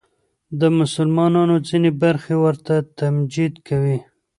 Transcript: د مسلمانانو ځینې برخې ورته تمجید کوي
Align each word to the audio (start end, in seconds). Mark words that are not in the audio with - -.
د 0.59 0.61
مسلمانانو 0.79 1.55
ځینې 1.67 1.89
برخې 2.03 2.35
ورته 2.43 2.75
تمجید 2.99 3.53
کوي 3.67 3.97